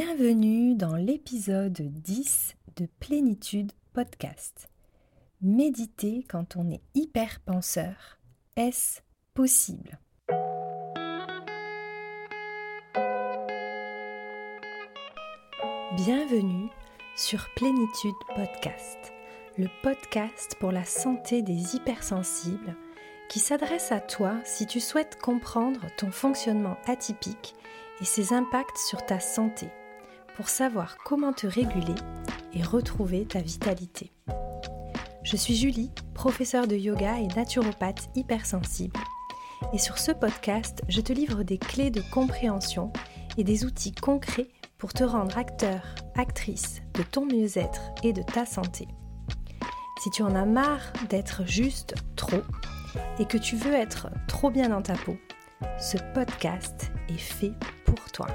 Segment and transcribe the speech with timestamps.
[0.00, 4.68] Bienvenue dans l'épisode 10 de Plénitude Podcast.
[5.42, 8.20] Méditer quand on est hyper penseur,
[8.54, 9.00] est-ce
[9.34, 9.98] possible?
[15.96, 16.68] Bienvenue
[17.16, 18.98] sur Plénitude Podcast,
[19.56, 22.76] le podcast pour la santé des hypersensibles
[23.28, 27.56] qui s'adresse à toi si tu souhaites comprendre ton fonctionnement atypique
[28.00, 29.66] et ses impacts sur ta santé
[30.38, 31.96] pour savoir comment te réguler
[32.54, 34.12] et retrouver ta vitalité.
[35.24, 39.00] Je suis Julie, professeure de yoga et naturopathe hypersensible.
[39.72, 42.92] Et sur ce podcast, je te livre des clés de compréhension
[43.36, 44.46] et des outils concrets
[44.78, 45.82] pour te rendre acteur,
[46.14, 48.86] actrice de ton mieux-être et de ta santé.
[50.04, 52.44] Si tu en as marre d'être juste trop
[53.18, 55.16] et que tu veux être trop bien dans ta peau,
[55.80, 58.28] ce podcast est fait pour toi.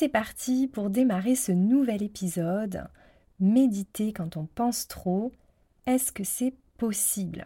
[0.00, 2.84] C'est parti pour démarrer ce nouvel épisode.
[3.38, 5.30] Méditer quand on pense trop,
[5.86, 7.44] est-ce que c'est possible?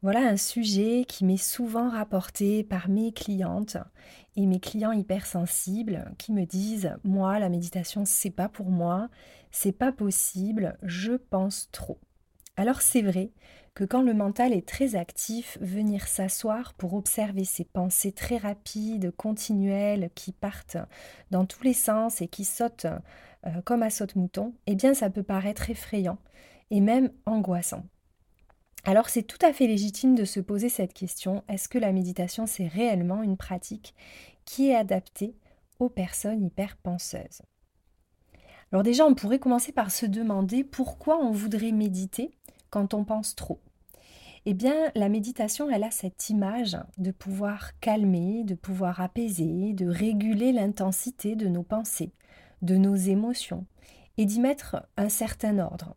[0.00, 3.76] Voilà un sujet qui m'est souvent rapporté par mes clientes
[4.34, 9.10] et mes clients hypersensibles qui me disent moi la méditation c'est pas pour moi,
[9.50, 11.98] c'est pas possible, je pense trop.
[12.56, 13.30] Alors c'est vrai
[13.74, 19.10] que quand le mental est très actif, venir s'asseoir pour observer ses pensées très rapides,
[19.16, 20.76] continuelles, qui partent
[21.30, 22.86] dans tous les sens et qui sautent
[23.46, 26.18] euh, comme à saute-mouton, eh bien ça peut paraître effrayant
[26.70, 27.84] et même angoissant.
[28.84, 32.46] Alors c'est tout à fait légitime de se poser cette question, est-ce que la méditation
[32.46, 33.94] c'est réellement une pratique
[34.44, 35.34] qui est adaptée
[35.80, 37.42] aux personnes hyperpenseuses?
[38.70, 42.30] Alors déjà on pourrait commencer par se demander pourquoi on voudrait méditer
[42.74, 43.60] quand on pense trop
[44.46, 49.86] Eh bien, la méditation, elle a cette image de pouvoir calmer, de pouvoir apaiser, de
[49.86, 52.12] réguler l'intensité de nos pensées,
[52.62, 53.64] de nos émotions,
[54.16, 55.94] et d'y mettre un certain ordre.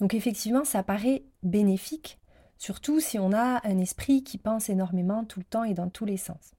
[0.00, 2.20] Donc effectivement, ça paraît bénéfique,
[2.58, 6.04] surtout si on a un esprit qui pense énormément tout le temps et dans tous
[6.04, 6.52] les sens.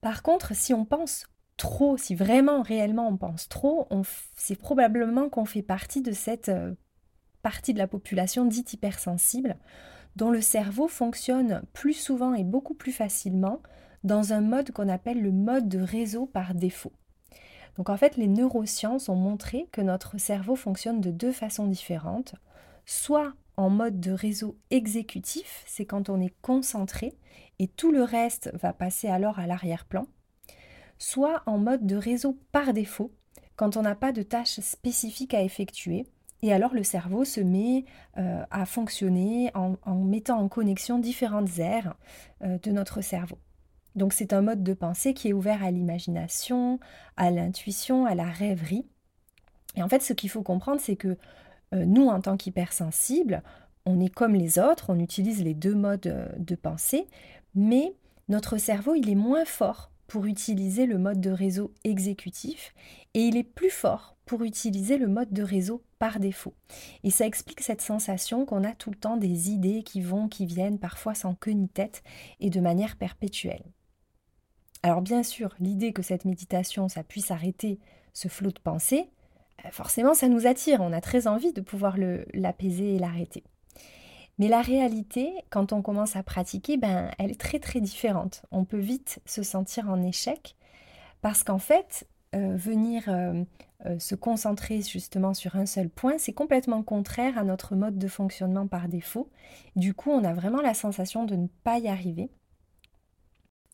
[0.00, 1.26] Par contre, si on pense
[1.58, 3.88] trop, si vraiment réellement on pense trop,
[4.36, 6.74] c'est probablement qu'on fait partie de cette euh,
[7.42, 9.56] partie de la population dite hypersensible,
[10.16, 13.60] dont le cerveau fonctionne plus souvent et beaucoup plus facilement
[14.04, 16.92] dans un mode qu'on appelle le mode de réseau par défaut.
[17.76, 22.34] Donc en fait, les neurosciences ont montré que notre cerveau fonctionne de deux façons différentes,
[22.84, 27.14] soit en mode de réseau exécutif, c'est quand on est concentré
[27.58, 30.06] et tout le reste va passer alors à l'arrière-plan,
[30.98, 33.12] soit en mode de réseau par défaut,
[33.56, 36.06] quand on n'a pas de tâches spécifiques à effectuer
[36.42, 37.84] et alors le cerveau se met
[38.18, 41.94] euh, à fonctionner en, mettant en connexion différentes aires
[42.42, 43.38] euh, de notre cerveau.
[43.94, 46.80] Donc c'est un mode de pensée qui est ouvert à l'imagination,
[47.16, 48.86] à l'intuition, à la rêverie.
[49.76, 51.16] Et en fait ce qu'il faut comprendre c'est que
[51.74, 53.42] euh, nous en tant qu'hypersensibles,
[53.86, 57.06] on est comme les autres, on utilise les deux modes de pensée,
[57.54, 57.94] mais
[58.28, 62.74] notre cerveau il est moins fort pour utiliser le mode de réseau exécutif
[63.14, 66.52] et il est plus fort pour utiliser le mode de réseau par défaut.
[67.02, 70.44] Et ça explique cette sensation qu'on a tout le temps des idées qui vont, qui
[70.44, 72.02] viennent, parfois sans queue ni tête
[72.40, 73.64] et de manière perpétuelle.
[74.82, 77.78] Alors bien sûr, l'idée que cette méditation, ça puisse arrêter
[78.12, 79.08] ce flot de pensée,
[79.64, 81.96] euh, forcément ça nous attire, on a très envie de pouvoir
[82.34, 83.44] l'apaiser et l'arrêter.
[84.42, 88.44] Mais la réalité, quand on commence à pratiquer, ben, elle est très très différente.
[88.50, 90.56] On peut vite se sentir en échec
[91.20, 93.44] parce qu'en fait, euh, venir euh,
[93.86, 98.08] euh, se concentrer justement sur un seul point, c'est complètement contraire à notre mode de
[98.08, 99.30] fonctionnement par défaut.
[99.76, 102.28] Du coup, on a vraiment la sensation de ne pas y arriver.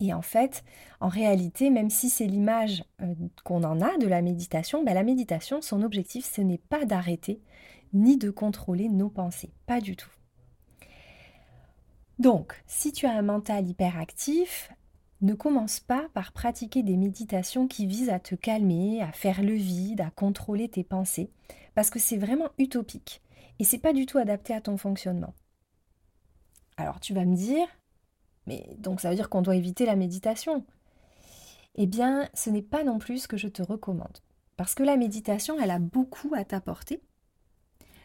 [0.00, 0.64] Et en fait,
[1.00, 2.84] en réalité, même si c'est l'image
[3.42, 7.40] qu'on en a de la méditation, ben, la méditation, son objectif, ce n'est pas d'arrêter
[7.94, 10.10] ni de contrôler nos pensées, pas du tout.
[12.18, 14.72] Donc, si tu as un mental hyperactif,
[15.20, 19.54] ne commence pas par pratiquer des méditations qui visent à te calmer, à faire le
[19.54, 21.30] vide, à contrôler tes pensées,
[21.74, 23.22] parce que c'est vraiment utopique
[23.58, 25.34] et c'est pas du tout adapté à ton fonctionnement.
[26.76, 27.66] Alors tu vas me dire,
[28.46, 30.64] mais donc ça veut dire qu'on doit éviter la méditation?
[31.74, 34.18] Eh bien, ce n'est pas non plus ce que je te recommande,
[34.56, 37.00] parce que la méditation, elle a beaucoup à t'apporter.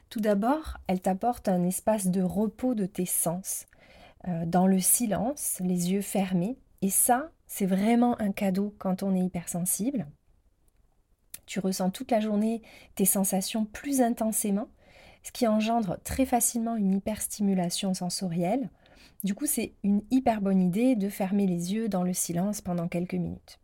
[0.10, 3.66] Tout d'abord, elle t'apporte un espace de repos de tes sens,
[4.28, 9.16] euh, dans le silence, les yeux fermés, et ça, c'est vraiment un cadeau quand on
[9.16, 10.08] est hypersensible.
[11.46, 12.62] Tu ressens toute la journée
[12.96, 14.70] tes sensations plus intensément,
[15.24, 18.70] ce qui engendre très facilement une hyperstimulation sensorielle.
[19.24, 22.88] Du coup, c'est une hyper bonne idée de fermer les yeux dans le silence pendant
[22.88, 23.60] quelques minutes.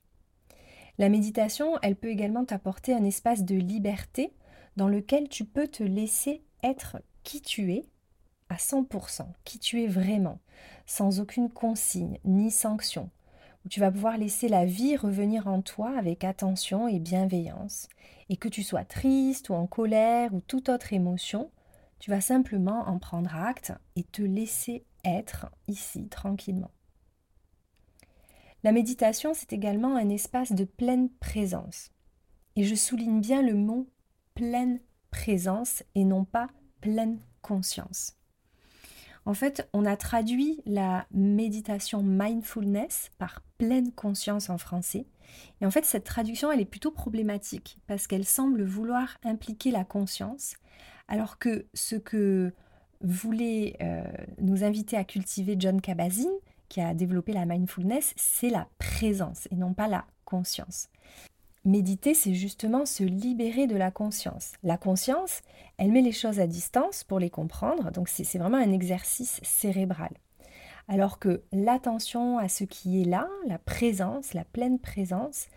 [0.97, 4.33] La méditation, elle peut également t'apporter un espace de liberté
[4.75, 7.85] dans lequel tu peux te laisser être qui tu es
[8.49, 10.39] à 100%, qui tu es vraiment,
[10.85, 13.09] sans aucune consigne ni sanction,
[13.65, 17.87] où tu vas pouvoir laisser la vie revenir en toi avec attention et bienveillance,
[18.29, 21.51] et que tu sois triste ou en colère ou toute autre émotion,
[21.99, 26.71] tu vas simplement en prendre acte et te laisser être ici tranquillement.
[28.63, 31.91] La méditation, c'est également un espace de pleine présence.
[32.55, 33.87] Et je souligne bien le mot
[34.35, 34.79] pleine
[35.11, 36.49] présence et non pas
[36.81, 38.18] pleine conscience.
[39.25, 45.05] En fait, on a traduit la méditation mindfulness par pleine conscience en français.
[45.61, 49.83] Et en fait, cette traduction, elle est plutôt problématique parce qu'elle semble vouloir impliquer la
[49.83, 50.55] conscience,
[51.07, 52.53] alors que ce que
[53.01, 54.03] voulait euh,
[54.39, 56.31] nous inviter à cultiver John Kabat-Zinn,
[56.67, 60.89] qui a développé la mindfulness, c'est la présence et non pas la conscience.
[61.65, 64.53] Méditer, c'est justement se libérer de la conscience.
[64.63, 65.41] La conscience,
[65.77, 70.11] elle met les choses à distance pour les comprendre, donc c'est vraiment un exercice cérébral.
[70.87, 75.47] Alors que l'attention à ce qui est là, la présence, la pleine présence,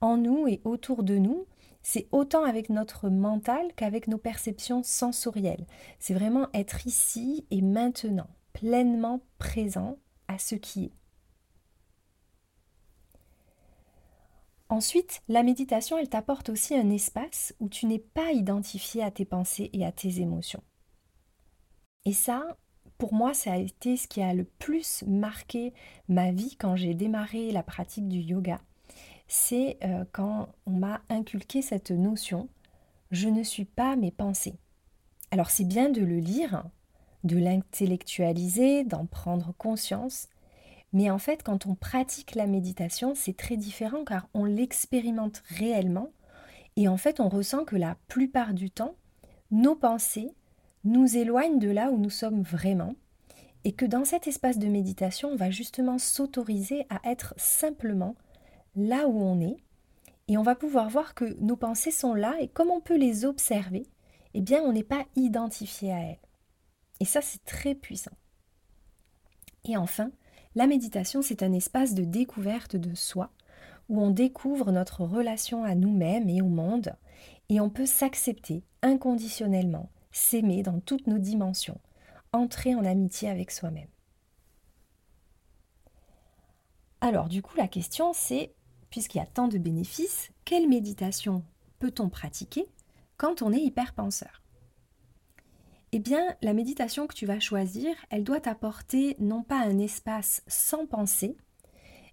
[0.00, 1.46] en nous et autour de nous,
[1.82, 5.66] c'est autant avec notre mental qu'avec nos perceptions sensorielles.
[5.98, 9.98] C'est vraiment être ici et maintenant, pleinement présent
[10.28, 11.01] à ce qui est.
[14.72, 19.26] Ensuite, la méditation, elle t'apporte aussi un espace où tu n'es pas identifié à tes
[19.26, 20.62] pensées et à tes émotions.
[22.06, 22.56] Et ça,
[22.96, 25.74] pour moi, ça a été ce qui a le plus marqué
[26.08, 28.62] ma vie quand j'ai démarré la pratique du yoga.
[29.28, 32.48] C'est euh, quand on m'a inculqué cette notion
[33.10, 34.58] je ne suis pas mes pensées.
[35.32, 36.64] Alors c'est bien de le lire,
[37.24, 40.28] de l'intellectualiser, d'en prendre conscience,
[40.92, 46.12] mais en fait, quand on pratique la méditation, c'est très différent car on l'expérimente réellement
[46.76, 48.94] et en fait, on ressent que la plupart du temps,
[49.50, 50.34] nos pensées
[50.84, 52.94] nous éloignent de là où nous sommes vraiment
[53.64, 58.16] et que dans cet espace de méditation, on va justement s'autoriser à être simplement
[58.74, 59.56] là où on est
[60.28, 63.24] et on va pouvoir voir que nos pensées sont là et comme on peut les
[63.24, 63.86] observer,
[64.34, 66.20] eh bien, on n'est pas identifié à elles.
[67.00, 68.16] Et ça, c'est très puissant.
[69.64, 70.10] Et enfin,
[70.54, 73.30] la méditation, c'est un espace de découverte de soi,
[73.88, 76.94] où on découvre notre relation à nous-mêmes et au monde,
[77.48, 81.80] et on peut s'accepter inconditionnellement, s'aimer dans toutes nos dimensions,
[82.32, 83.88] entrer en amitié avec soi-même.
[87.00, 88.54] Alors du coup, la question c'est,
[88.90, 91.42] puisqu'il y a tant de bénéfices, quelle méditation
[91.78, 92.68] peut-on pratiquer
[93.16, 94.41] quand on est hyperpenseur?
[95.94, 100.42] Eh bien, la méditation que tu vas choisir, elle doit t'apporter non pas un espace
[100.46, 101.36] sans pensée,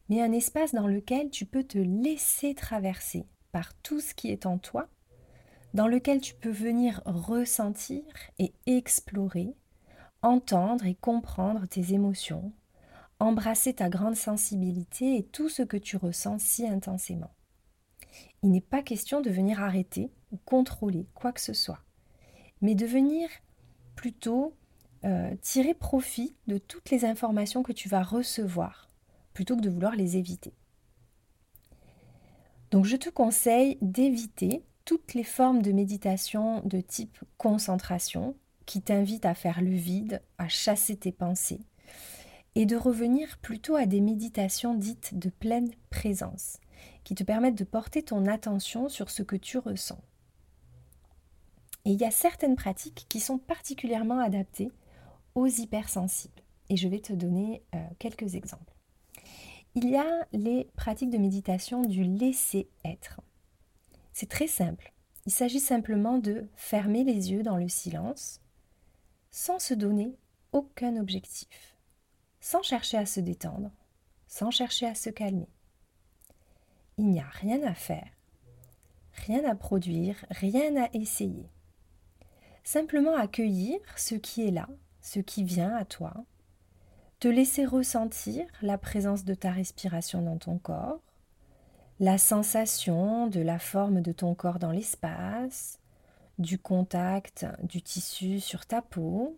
[0.10, 4.46] mais un espace dans lequel tu peux te laisser traverser par tout ce qui est
[4.46, 4.90] en toi,
[5.74, 8.04] dans lequel tu peux venir ressentir
[8.38, 9.56] et explorer,
[10.22, 12.52] entendre et comprendre tes émotions,
[13.20, 17.32] embrasser ta grande sensibilité et tout ce que tu ressens si intensément.
[18.44, 21.80] Il n'est pas question de venir arrêter ou contrôler quoi que ce soit,
[22.62, 23.30] mais de venir
[24.00, 24.56] plutôt
[25.04, 28.88] euh, tirer profit de toutes les informations que tu vas recevoir,
[29.34, 30.54] plutôt que de vouloir les éviter.
[32.72, 39.26] Donc je te conseille d'éviter toutes les formes de méditation de type concentration qui t'invitent
[39.26, 41.60] à faire le vide, à chasser tes pensées,
[42.56, 46.62] et de revenir plutôt à des méditations dites de pleine présence,
[47.04, 50.00] qui te permettent de porter ton attention sur ce que tu ressens.
[51.90, 54.72] Et il y a certaines pratiques qui sont particulièrement adaptées
[55.34, 56.44] aux hypersensibles.
[56.70, 58.76] Et je vais te donner euh, quelques exemples.
[59.74, 63.22] Il y a les pratiques de méditation du laisser être.
[64.14, 64.94] C'est très simple.
[65.26, 68.40] Il s'agit simplement de fermer les yeux dans le silence
[69.32, 70.16] sans se donner
[70.52, 71.76] aucun objectif,
[72.40, 73.72] sans chercher à se détendre,
[74.28, 75.50] sans chercher à se calmer.
[77.00, 78.12] Il n'y a rien à faire,
[79.26, 81.50] rien à produire, rien à essayer.
[82.64, 84.68] Simplement accueillir ce qui est là,
[85.02, 86.14] ce qui vient à toi,
[87.20, 91.02] te laisser ressentir la présence de ta respiration dans ton corps,
[92.00, 95.80] la sensation de la forme de ton corps dans l'espace,
[96.38, 99.38] du contact du tissu sur ta peau,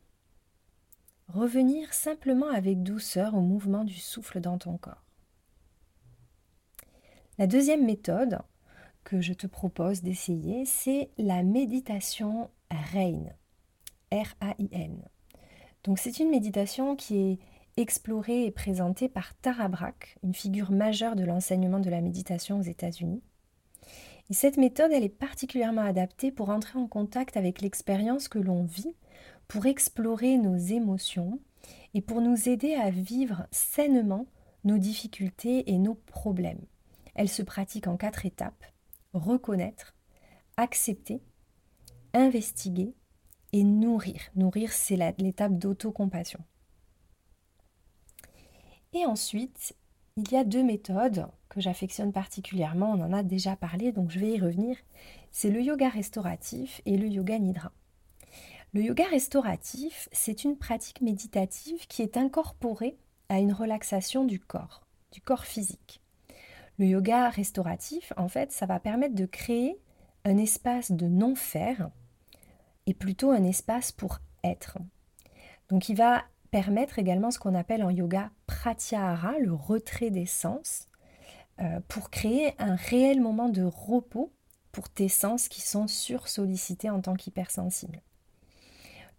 [1.28, 5.04] revenir simplement avec douceur au mouvement du souffle dans ton corps.
[7.40, 8.40] La deuxième méthode
[9.04, 13.26] que je te propose d'essayer, c'est la méditation RAIN.
[14.12, 15.02] R-A-I-N.
[15.84, 17.40] Donc c'est une méditation qui est
[17.78, 22.64] explorée et présentée par Tara Brach, une figure majeure de l'enseignement de la méditation aux
[22.64, 23.22] États-Unis.
[24.30, 28.64] Et cette méthode, elle est particulièrement adaptée pour entrer en contact avec l'expérience que l'on
[28.64, 28.96] vit,
[29.48, 31.40] pour explorer nos émotions
[31.94, 34.28] et pour nous aider à vivre sainement
[34.64, 36.66] nos difficultés et nos problèmes.
[37.16, 38.64] Elle se pratique en quatre étapes.
[39.14, 39.96] Reconnaître,
[40.56, 41.22] accepter,
[42.14, 42.94] investiguer
[43.54, 44.22] et nourrir.
[44.36, 46.40] Nourrir, c'est l'étape d'autocompassion.
[48.94, 49.74] Et ensuite,
[50.18, 54.20] il y a deux méthodes que j'affectionne particulièrement, on en a déjà parlé, donc je
[54.20, 54.78] vais y revenir.
[55.32, 57.72] C'est le yoga restauratif et le yoga nidra.
[58.74, 64.86] Le yoga restauratif, c'est une pratique méditative qui est incorporée à une relaxation du corps,
[65.12, 66.02] du corps physique.
[66.78, 69.78] Le yoga restauratif, en fait, ça va permettre de créer
[70.24, 71.90] un espace de non-faire
[72.88, 74.78] et plutôt un espace pour être.
[75.70, 80.88] Donc il va permettre également ce qu'on appelle en yoga pratyahara, le retrait des sens,
[81.60, 84.32] euh, pour créer un réel moment de repos
[84.72, 88.02] pour tes sens qui sont sursollicités en tant qu'hypersensibles.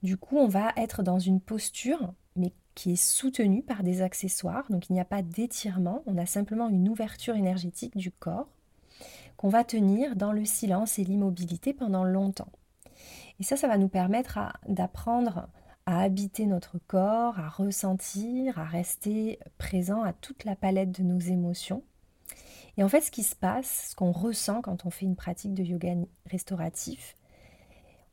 [0.03, 4.65] Du coup, on va être dans une posture, mais qui est soutenue par des accessoires.
[4.71, 8.49] Donc il n'y a pas d'étirement, on a simplement une ouverture énergétique du corps
[9.37, 12.53] qu'on va tenir dans le silence et l'immobilité pendant longtemps.
[13.41, 15.49] Et ça, ça va nous permettre d'apprendre
[15.87, 21.19] à habiter notre corps, à ressentir, à rester présent à toute la palette de nos
[21.19, 21.83] émotions.
[22.77, 25.55] Et en fait, ce qui se passe, ce qu'on ressent quand on fait une pratique
[25.55, 25.95] de yoga
[26.27, 27.17] restauratif,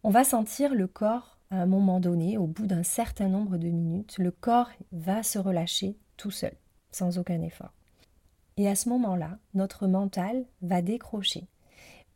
[0.04, 3.70] on va sentir le corps à un moment donné, au bout d'un certain nombre de
[3.70, 6.54] minutes, le corps va se relâcher tout seul,
[6.92, 7.74] sans aucun effort.
[8.58, 11.48] Et à ce moment-là, notre mental va décrocher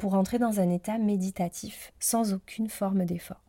[0.03, 3.41] pour entrer dans un état méditatif sans aucune forme d'effort.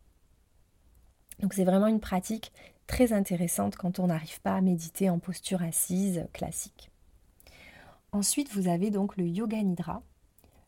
[1.41, 2.53] Donc c'est vraiment une pratique
[2.87, 6.91] très intéressante quand on n'arrive pas à méditer en posture assise classique.
[8.13, 10.01] Ensuite, vous avez donc le yoga nidra.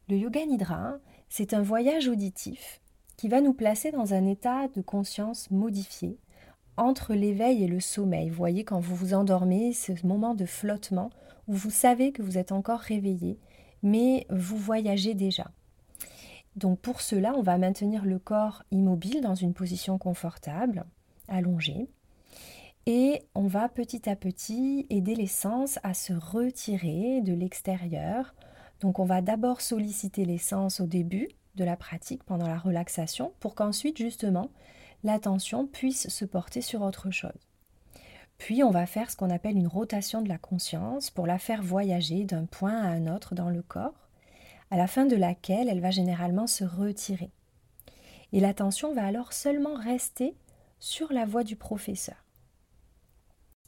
[0.09, 0.97] Le yoga nidra,
[1.29, 2.81] c'est un voyage auditif
[3.15, 6.19] qui va nous placer dans un état de conscience modifié
[6.75, 8.29] entre l'éveil et le sommeil.
[8.29, 11.11] Vous voyez, quand vous vous endormez, ce moment de flottement
[11.47, 13.39] où vous savez que vous êtes encore réveillé,
[13.83, 15.49] mais vous voyagez déjà.
[16.57, 20.85] Donc pour cela, on va maintenir le corps immobile dans une position confortable,
[21.27, 21.87] allongée,
[22.85, 28.33] et on va petit à petit aider les sens à se retirer de l'extérieur.
[28.79, 33.33] Donc on va d'abord solliciter les sens au début, de la pratique pendant la relaxation
[33.39, 34.51] pour qu'ensuite justement
[35.03, 37.31] l'attention puisse se porter sur autre chose.
[38.37, 41.63] Puis on va faire ce qu'on appelle une rotation de la conscience pour la faire
[41.63, 44.06] voyager d'un point à un autre dans le corps,
[44.71, 47.31] à la fin de laquelle elle va généralement se retirer.
[48.33, 50.35] Et l'attention va alors seulement rester
[50.79, 52.23] sur la voix du professeur.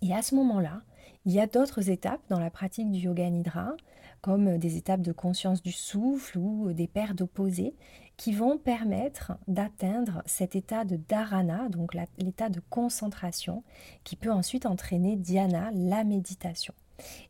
[0.01, 0.81] Et à ce moment-là,
[1.25, 3.75] il y a d'autres étapes dans la pratique du yoga nidra
[4.21, 7.75] comme des étapes de conscience du souffle ou des paires d'opposés,
[8.17, 13.63] qui vont permettre d'atteindre cet état de dharana, donc l'état de concentration,
[14.03, 16.73] qui peut ensuite entraîner dhyana, la méditation.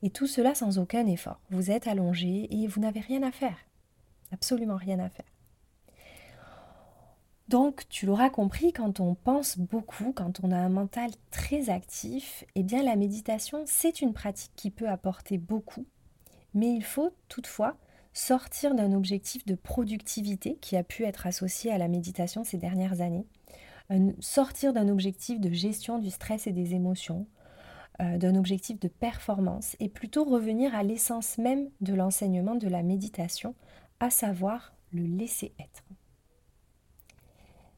[0.04, 1.40] Et tout cela sans aucun effort.
[1.50, 3.58] Vous êtes allongé et vous n'avez rien à faire.
[4.32, 5.26] Absolument rien à faire.
[7.48, 12.46] Donc, tu l'auras compris, quand on pense beaucoup, quand on a un mental très actif,
[12.54, 15.86] eh bien la méditation, c'est une pratique qui peut apporter beaucoup
[16.54, 17.78] mais il faut toutefois
[18.14, 23.02] sortir d'un objectif de productivité qui a pu être associé à la méditation ces dernières
[23.02, 23.26] années,
[24.20, 27.28] sortir d'un objectif de gestion du stress et des émotions,
[28.02, 32.84] euh, d'un objectif de performance, et plutôt revenir à l'essence même de l'enseignement de la
[32.84, 33.56] méditation,
[34.00, 35.84] à savoir le laisser être.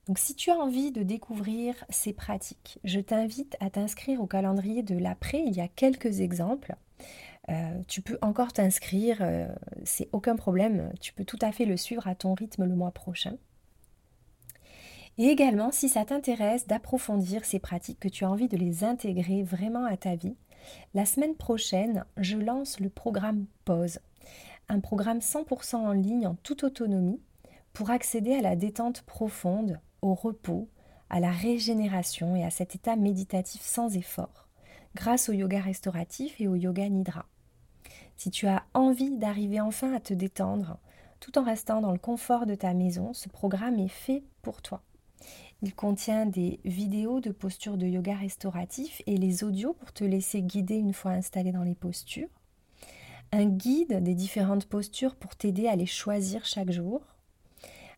[0.07, 4.83] Donc si tu as envie de découvrir ces pratiques, je t'invite à t'inscrire au calendrier
[4.83, 5.43] de l'après.
[5.45, 6.75] Il y a quelques exemples.
[7.49, 9.47] Euh, tu peux encore t'inscrire, euh,
[9.83, 12.91] c'est aucun problème, tu peux tout à fait le suivre à ton rythme le mois
[12.91, 13.37] prochain.
[15.17, 19.43] Et également, si ça t'intéresse d'approfondir ces pratiques, que tu as envie de les intégrer
[19.43, 20.35] vraiment à ta vie,
[20.93, 23.99] la semaine prochaine, je lance le programme Pause,
[24.69, 27.21] un programme 100% en ligne en toute autonomie
[27.73, 30.69] pour accéder à la détente profonde, au repos,
[31.09, 34.47] à la régénération et à cet état méditatif sans effort,
[34.95, 37.25] grâce au yoga restauratif et au yoga nidra.
[38.15, 40.77] Si tu as envie d'arriver enfin à te détendre,
[41.19, 44.81] tout en restant dans le confort de ta maison, ce programme est fait pour toi.
[45.63, 50.41] Il contient des vidéos de postures de yoga restauratif et les audios pour te laisser
[50.41, 52.29] guider une fois installé dans les postures,
[53.31, 57.01] un guide des différentes postures pour t'aider à les choisir chaque jour,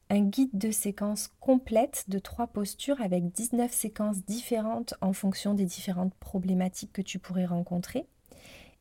[0.09, 5.65] un guide de séquences complète de trois postures avec 19 séquences différentes en fonction des
[5.65, 8.05] différentes problématiques que tu pourrais rencontrer,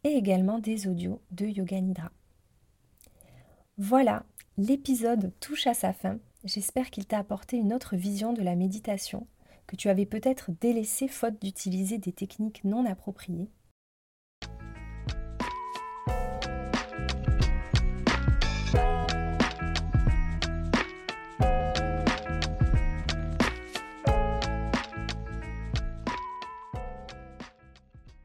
[0.04, 2.10] et également des audios de Yoga Nidra.
[3.78, 4.24] Voilà,
[4.58, 6.18] l'épisode touche à sa fin.
[6.44, 9.26] J'espère qu'il t'a apporté une autre vision de la méditation
[9.68, 13.48] que tu avais peut-être délaissée faute d'utiliser des techniques non appropriées.